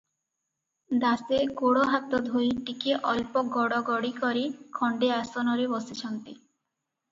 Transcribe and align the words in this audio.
ଦାସେ 1.03 1.41
ଗୋଡ଼ 1.59 1.83
ହାତ 1.91 2.21
ଧୋଇ 2.29 2.47
ଟିକିଏ 2.71 2.97
ଅଳ୍ପ 3.13 3.45
ଗଡ଼ 3.59 3.83
ଗଡ଼ି 3.91 4.13
କରି 4.19 4.49
ଖଣ୍ଡେ 4.81 5.13
ଆସନରେ 5.21 5.71
ବସିଛନ୍ତି। 5.77 6.39